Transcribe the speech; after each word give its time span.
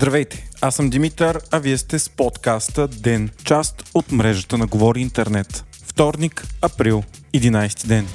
Здравейте, 0.00 0.48
аз 0.60 0.74
съм 0.74 0.90
Димитър, 0.90 1.40
а 1.50 1.58
вие 1.58 1.78
сте 1.78 1.98
с 1.98 2.08
подкаста 2.08 2.88
Ден, 2.88 3.30
част 3.44 3.90
от 3.94 4.12
мрежата 4.12 4.58
на 4.58 4.66
Говори 4.66 5.00
Интернет. 5.00 5.64
Вторник, 5.84 6.46
април, 6.62 7.02
11 7.34 7.86
ден. 7.86 8.06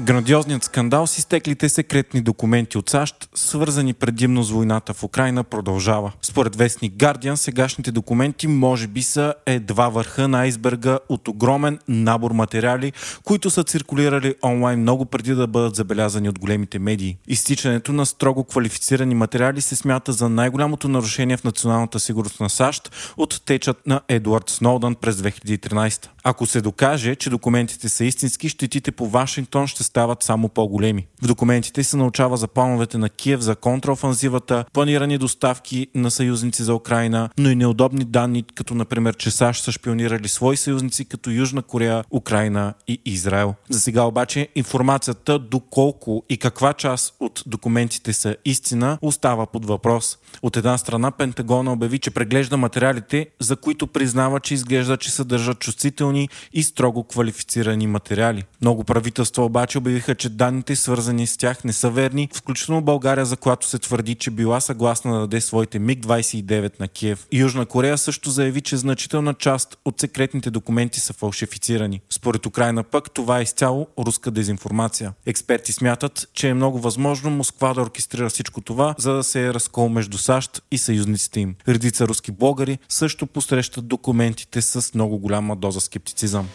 Грандиозният 0.00 0.64
скандал 0.64 1.06
с 1.06 1.18
изтеклите 1.18 1.68
секретни 1.68 2.20
документи 2.20 2.78
от 2.78 2.90
САЩ, 2.90 3.28
свързани 3.34 3.94
предимно 3.94 4.42
с 4.42 4.50
войната 4.50 4.94
в 4.94 5.04
Украина, 5.04 5.44
продължава. 5.44 6.12
Според 6.22 6.56
вестник 6.56 6.92
Guardian, 6.92 7.34
сегашните 7.34 7.92
документи 7.92 8.46
може 8.46 8.86
би 8.86 9.02
са 9.02 9.34
едва 9.46 9.88
върха 9.88 10.28
на 10.28 10.40
айсберга 10.40 10.98
от 11.08 11.28
огромен 11.28 11.78
набор 11.88 12.30
материали, 12.30 12.92
които 13.24 13.50
са 13.50 13.64
циркулирали 13.64 14.34
онлайн 14.44 14.80
много 14.80 15.04
преди 15.04 15.34
да 15.34 15.46
бъдат 15.46 15.76
забелязани 15.76 16.28
от 16.28 16.38
големите 16.38 16.78
медии. 16.78 17.16
Изтичането 17.28 17.92
на 17.92 18.06
строго 18.06 18.44
квалифицирани 18.44 19.14
материали 19.14 19.60
се 19.60 19.76
смята 19.76 20.12
за 20.12 20.28
най-голямото 20.28 20.88
нарушение 20.88 21.36
в 21.36 21.44
националната 21.44 22.00
сигурност 22.00 22.40
на 22.40 22.50
САЩ 22.50 23.14
от 23.16 23.42
течът 23.44 23.86
на 23.86 24.00
Едуард 24.08 24.50
Сноудън 24.50 24.94
през 24.94 25.16
2013. 25.16 26.08
Ако 26.24 26.46
се 26.46 26.60
докаже, 26.60 27.14
че 27.14 27.30
документите 27.30 27.88
са 27.88 28.04
истински, 28.04 28.48
щетите 28.48 28.92
по 28.92 29.08
Вашингтон 29.08 29.66
ще 29.66 29.83
стават 29.84 30.22
само 30.22 30.48
по-големи. 30.48 31.06
В 31.22 31.26
документите 31.26 31.84
се 31.84 31.96
научава 31.96 32.36
за 32.36 32.48
плановете 32.48 32.98
на 32.98 33.08
Киев 33.08 33.40
за 33.40 33.56
контраофанзивата, 33.56 34.64
планирани 34.72 35.18
доставки 35.18 35.86
на 35.94 36.10
съюзници 36.10 36.62
за 36.62 36.74
Украина, 36.74 37.28
но 37.38 37.50
и 37.50 37.54
неудобни 37.54 38.04
данни, 38.04 38.42
като 38.54 38.74
например, 38.74 39.16
че 39.16 39.30
САЩ 39.30 39.64
са 39.64 39.72
шпионирали 39.72 40.28
свои 40.28 40.56
съюзници 40.56 41.04
като 41.04 41.30
Южна 41.30 41.62
Корея, 41.62 42.04
Украина 42.10 42.74
и 42.88 43.00
Израел. 43.04 43.54
За 43.68 43.80
сега 43.80 44.02
обаче 44.02 44.48
информацията 44.54 45.38
доколко 45.38 46.22
и 46.28 46.36
каква 46.36 46.72
част 46.72 47.14
от 47.20 47.42
документите 47.46 48.12
са 48.12 48.36
истина 48.44 48.98
остава 49.02 49.46
под 49.46 49.66
въпрос. 49.66 50.18
От 50.42 50.56
една 50.56 50.78
страна 50.78 51.10
Пентагона 51.10 51.72
обяви, 51.72 51.98
че 51.98 52.10
преглежда 52.10 52.56
материалите, 52.56 53.26
за 53.40 53.56
които 53.56 53.86
признава, 53.86 54.40
че 54.40 54.54
изглежда, 54.54 54.96
че 54.96 55.10
съдържат 55.10 55.58
чувствителни 55.58 56.28
и 56.52 56.62
строго 56.62 57.04
квалифицирани 57.04 57.86
материали. 57.86 58.44
Много 58.60 58.84
правителства 58.84 59.44
обаче 59.44 59.73
обявиха, 59.78 60.14
че 60.14 60.28
данните 60.28 60.76
свързани 60.76 61.26
с 61.26 61.36
тях 61.36 61.64
не 61.64 61.72
са 61.72 61.90
верни, 61.90 62.28
включително 62.34 62.82
България, 62.82 63.26
за 63.26 63.36
която 63.36 63.66
се 63.66 63.78
твърди, 63.78 64.14
че 64.14 64.30
била 64.30 64.60
съгласна 64.60 65.14
да 65.14 65.20
даде 65.20 65.40
своите 65.40 65.78
МиГ-29 65.78 66.80
на 66.80 66.88
Киев. 66.88 67.26
Южна 67.32 67.66
Корея 67.66 67.98
също 67.98 68.30
заяви, 68.30 68.60
че 68.60 68.76
значителна 68.76 69.34
част 69.34 69.76
от 69.84 70.00
секретните 70.00 70.50
документи 70.50 71.00
са 71.00 71.12
фалшифицирани. 71.12 72.00
Според 72.10 72.46
Украина 72.46 72.82
пък 72.82 73.10
това 73.10 73.38
е 73.38 73.42
изцяло 73.42 73.86
руска 73.98 74.30
дезинформация. 74.30 75.12
Експерти 75.26 75.72
смятат, 75.72 76.28
че 76.34 76.48
е 76.48 76.54
много 76.54 76.78
възможно 76.78 77.30
Москва 77.30 77.74
да 77.74 77.82
оркестрира 77.82 78.30
всичко 78.30 78.60
това, 78.60 78.94
за 78.98 79.12
да 79.12 79.24
се 79.24 79.46
е 79.46 79.54
разкол 79.54 79.88
между 79.88 80.18
САЩ 80.18 80.62
и 80.70 80.78
съюзниците 80.78 81.40
им. 81.40 81.54
Редица 81.68 82.08
руски 82.08 82.32
блогъри 82.32 82.78
също 82.88 83.26
посрещат 83.26 83.88
документите 83.88 84.62
с 84.62 84.94
много 84.94 85.18
голяма 85.18 85.56
доза 85.56 85.80
скептицизъм. 85.80 86.48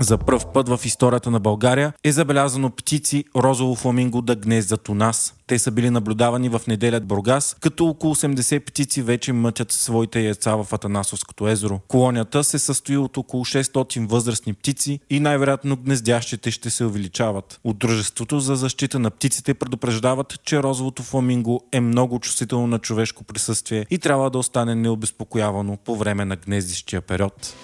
За 0.00 0.18
пръв 0.18 0.46
път 0.46 0.68
в 0.68 0.80
историята 0.84 1.30
на 1.30 1.40
България 1.40 1.92
е 2.04 2.12
забелязано 2.12 2.70
птици 2.70 3.24
розово 3.36 3.74
фламинго 3.74 4.22
да 4.22 4.36
гнездат 4.36 4.88
у 4.88 4.94
нас. 4.94 5.34
Те 5.46 5.58
са 5.58 5.70
били 5.70 5.90
наблюдавани 5.90 6.48
в 6.48 6.60
неделя 6.68 7.00
Бургас, 7.00 7.56
като 7.60 7.86
около 7.86 8.14
80 8.14 8.60
птици 8.60 9.02
вече 9.02 9.32
мътят 9.32 9.72
своите 9.72 10.20
яйца 10.20 10.56
в 10.56 10.72
Атанасовското 10.72 11.48
езеро. 11.48 11.80
Колонията 11.88 12.44
се 12.44 12.58
състои 12.58 12.96
от 12.96 13.16
около 13.16 13.44
600 13.44 14.06
възрастни 14.06 14.54
птици 14.54 15.00
и 15.10 15.20
най-вероятно 15.20 15.76
гнездящите 15.76 16.50
ще 16.50 16.70
се 16.70 16.84
увеличават. 16.84 17.60
От 17.64 17.78
Дружеството 17.78 18.40
за 18.40 18.56
защита 18.56 18.98
на 18.98 19.10
птиците 19.10 19.54
предупреждават, 19.54 20.34
че 20.44 20.62
розовото 20.62 21.02
фламинго 21.02 21.60
е 21.72 21.80
много 21.80 22.20
чувствително 22.20 22.66
на 22.66 22.78
човешко 22.78 23.24
присъствие 23.24 23.86
и 23.90 23.98
трябва 23.98 24.30
да 24.30 24.38
остане 24.38 24.74
необезпокоявано 24.74 25.76
по 25.76 25.96
време 25.96 26.24
на 26.24 26.36
гнездищия 26.36 27.00
период. 27.00 27.54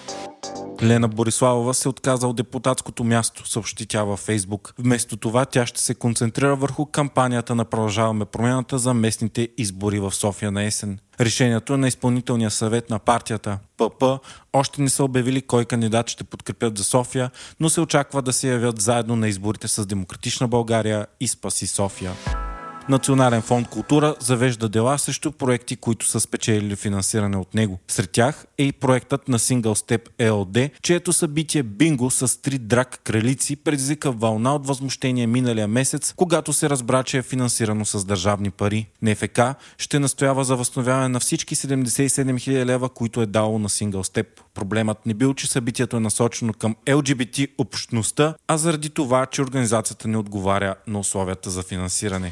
Лена 0.83 1.07
Бориславова 1.07 1.73
се 1.73 1.89
отказа 1.89 2.27
от 2.27 2.35
депутатското 2.35 3.03
място, 3.03 3.49
съобщи 3.49 3.85
тя 3.85 4.03
във 4.03 4.19
Фейсбук. 4.19 4.73
Вместо 4.79 5.17
това 5.17 5.45
тя 5.45 5.65
ще 5.65 5.81
се 5.81 5.95
концентрира 5.95 6.55
върху 6.55 6.85
кампанията 6.85 7.55
на 7.55 7.65
Продължаваме 7.65 8.25
промяната 8.25 8.79
за 8.79 8.93
местните 8.93 9.49
избори 9.57 9.99
в 9.99 10.11
София 10.11 10.51
на 10.51 10.63
есен. 10.63 10.99
Решението 11.19 11.77
на 11.77 11.87
изпълнителния 11.87 12.51
съвет 12.51 12.89
на 12.89 12.99
партията 12.99 13.59
ПП 13.77 14.03
още 14.53 14.81
не 14.81 14.89
са 14.89 15.03
обявили 15.03 15.41
кой 15.41 15.65
кандидат 15.65 16.09
ще 16.09 16.23
подкрепят 16.23 16.77
за 16.77 16.83
София, 16.83 17.31
но 17.59 17.69
се 17.69 17.81
очаква 17.81 18.21
да 18.21 18.33
се 18.33 18.49
явят 18.49 18.81
заедно 18.81 19.15
на 19.15 19.27
изборите 19.27 19.67
с 19.67 19.85
Демократична 19.85 20.47
България 20.47 21.07
и 21.19 21.27
Спаси 21.27 21.67
София. 21.67 22.11
Национален 22.89 23.41
фонд 23.41 23.67
култура 23.67 24.15
завежда 24.19 24.69
дела 24.69 24.97
срещу 24.99 25.31
проекти, 25.31 25.75
които 25.75 26.07
са 26.07 26.19
спечелили 26.19 26.75
финансиране 26.75 27.37
от 27.37 27.53
него. 27.53 27.79
Сред 27.87 28.11
тях 28.11 28.45
е 28.57 28.63
и 28.63 28.71
проектът 28.71 29.27
на 29.27 29.39
Single 29.39 29.61
Step 29.61 30.09
EOD, 30.19 30.71
чието 30.81 31.13
събитие 31.13 31.63
Бинго 31.63 32.11
с 32.11 32.41
три 32.41 32.57
драк 32.57 32.99
кралици 33.03 33.55
предизвика 33.55 34.11
вълна 34.11 34.55
от 34.55 34.67
възмущение 34.67 35.27
миналия 35.27 35.67
месец, 35.67 36.13
когато 36.15 36.53
се 36.53 36.69
разбра, 36.69 37.03
че 37.03 37.17
е 37.17 37.21
финансирано 37.21 37.85
с 37.85 38.05
държавни 38.05 38.51
пари. 38.51 38.87
НФК 39.01 39.39
ще 39.77 39.99
настоява 39.99 40.43
за 40.43 40.55
възстановяване 40.55 41.09
на 41.09 41.19
всички 41.19 41.55
77 41.55 42.07
000 42.33 42.65
лева, 42.65 42.89
които 42.89 43.21
е 43.21 43.25
дало 43.25 43.59
на 43.59 43.69
Single 43.69 44.03
Step. 44.03 44.27
Проблемът 44.53 45.05
не 45.05 45.13
бил, 45.13 45.33
че 45.33 45.47
събитието 45.47 45.97
е 45.97 45.99
насочено 45.99 46.53
към 46.53 46.75
LGBT 46.85 47.47
общността, 47.57 48.35
а 48.47 48.57
заради 48.57 48.89
това, 48.89 49.25
че 49.25 49.41
организацията 49.41 50.07
не 50.07 50.17
отговаря 50.17 50.75
на 50.87 50.99
условията 50.99 51.49
за 51.49 51.63
финансиране. 51.63 52.31